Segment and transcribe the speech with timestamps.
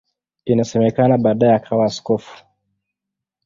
[0.45, 2.35] Inasemekana baadaye akawa askofu.